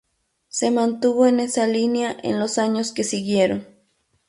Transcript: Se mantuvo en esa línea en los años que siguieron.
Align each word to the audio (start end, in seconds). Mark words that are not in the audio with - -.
Se 0.47 0.71
mantuvo 0.71 1.27
en 1.27 1.39
esa 1.39 1.67
línea 1.67 2.17
en 2.23 2.39
los 2.39 2.57
años 2.57 2.91
que 2.91 3.03
siguieron. 3.03 3.67